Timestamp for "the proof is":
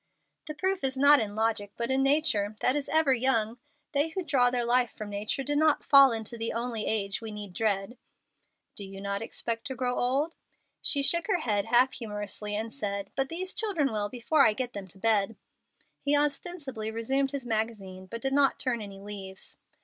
0.47-0.97